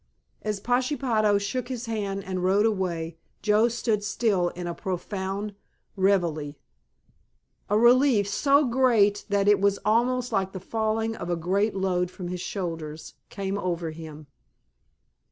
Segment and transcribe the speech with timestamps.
[0.41, 5.53] As Pashepaho shook his hand and rode away Joe stood still in a profound
[5.95, 6.57] reverie.
[7.69, 12.09] A relief so great that it was almost like the falling of a great load
[12.09, 14.25] from his shoulders, came over him.